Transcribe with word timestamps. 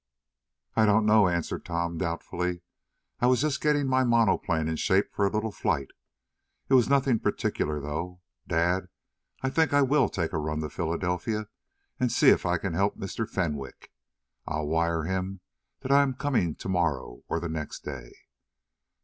"I 0.75 0.87
don't 0.87 1.05
know," 1.05 1.27
answered 1.29 1.63
Tom, 1.63 1.99
doubtfully. 1.99 2.63
"I 3.19 3.27
was 3.27 3.39
just 3.41 3.61
getting 3.61 3.85
my 3.85 4.03
monoplane 4.03 4.67
in 4.67 4.77
shape 4.77 5.13
for 5.13 5.27
a 5.27 5.29
little 5.29 5.51
flight. 5.51 5.89
It 6.69 6.73
was 6.73 6.89
nothing 6.89 7.19
particular, 7.19 7.79
though. 7.79 8.19
Dad, 8.47 8.87
I 9.43 9.51
think 9.51 9.73
I 9.75 9.83
WILL 9.83 10.09
take 10.09 10.33
a 10.33 10.39
run 10.39 10.61
to 10.61 10.71
Philadelphia, 10.71 11.49
and 11.99 12.11
see 12.11 12.29
if 12.29 12.47
I 12.47 12.57
can 12.57 12.73
help 12.73 12.97
Mr. 12.97 13.29
Fenwick. 13.29 13.91
I'll 14.47 14.65
wire 14.65 15.03
him 15.03 15.41
that 15.81 15.91
I 15.91 16.01
am 16.01 16.15
coming, 16.15 16.55
to 16.55 16.67
morrow 16.67 17.21
or 17.29 17.39
next 17.47 17.81
day." 17.83 18.11